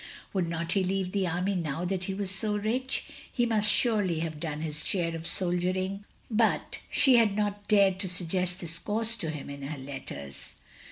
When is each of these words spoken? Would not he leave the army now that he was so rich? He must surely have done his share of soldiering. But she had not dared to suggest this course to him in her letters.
Would 0.33 0.49
not 0.49 0.71
he 0.71 0.83
leave 0.83 1.11
the 1.11 1.27
army 1.27 1.53
now 1.53 1.85
that 1.85 2.05
he 2.05 2.15
was 2.15 2.31
so 2.31 2.55
rich? 2.57 3.03
He 3.31 3.45
must 3.45 3.69
surely 3.69 4.21
have 4.21 4.39
done 4.39 4.61
his 4.61 4.83
share 4.83 5.15
of 5.15 5.27
soldiering. 5.27 6.05
But 6.31 6.79
she 6.89 7.17
had 7.17 7.35
not 7.37 7.67
dared 7.67 7.99
to 7.99 8.09
suggest 8.09 8.61
this 8.61 8.79
course 8.79 9.15
to 9.17 9.29
him 9.29 9.47
in 9.47 9.61
her 9.61 9.77
letters. 9.77 10.55